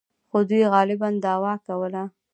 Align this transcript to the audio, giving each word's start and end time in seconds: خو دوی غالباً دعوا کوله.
خو 0.29 0.39
دوی 0.49 0.63
غالباً 0.73 1.09
دعوا 1.25 1.53
کوله. 1.65 2.03